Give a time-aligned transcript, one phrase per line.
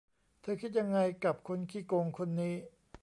[0.41, 2.53] เธอคิดยังไงกับคนขี้โกงคนนี้